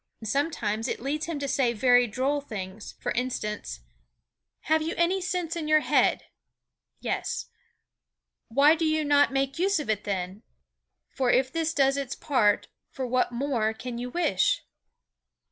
[0.23, 3.81] Sometimes it leads him to say very droll things; for instance:
[4.61, 6.23] "Have you any sense in your head?
[7.01, 7.49] Yes.
[8.47, 10.41] Why do you not make use of it then?
[11.11, 14.63] For if this does its part, for what more can you wish?"